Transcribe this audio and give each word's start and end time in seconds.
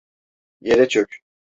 Yere 0.61 0.87
çök! 0.87 1.19